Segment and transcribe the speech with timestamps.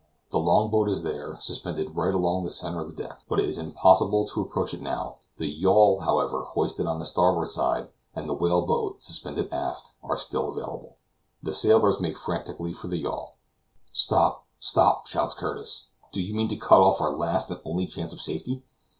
[0.31, 3.47] The long boat is there, suspended right along the center of the deck; but it
[3.47, 8.27] is impossible to approach it now; the yawl, however, hoisted on the starboard side, and
[8.27, 10.97] the whale boat suspended aft, are still available.
[11.43, 13.37] The sailors make frantically for the yawl.
[13.93, 18.11] "Stop, stop," shouts Curtis; "do you mean to cut off our last and only chance
[18.11, 18.63] of safety?